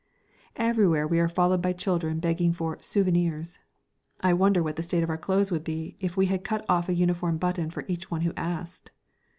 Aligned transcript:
Everywhere 0.55 1.07
we 1.07 1.19
are 1.19 1.27
followed 1.29 1.61
by 1.61 1.73
children 1.73 2.17
begging 2.19 2.51
for 2.53 2.79
"souvenirs." 2.81 3.59
I 4.19 4.33
wonder 4.33 4.63
what 4.63 4.75
the 4.75 4.81
state 4.81 5.03
of 5.03 5.11
our 5.11 5.15
clothes 5.19 5.51
would 5.51 5.63
be 5.63 5.95
had 6.01 6.15
we 6.15 6.37
cut 6.39 6.65
off 6.67 6.89
a 6.89 6.93
uniform 6.95 7.37
button 7.37 7.69
for 7.69 7.85
each 7.87 8.09
one 8.09 8.21
who 8.21 8.33
asked! 8.35 8.89